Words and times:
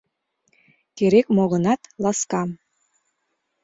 Керек-мо 0.97 1.43
гынат, 1.53 1.81
ласкан 2.03 2.49